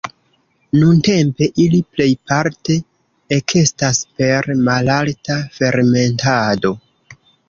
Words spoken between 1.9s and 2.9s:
plejparte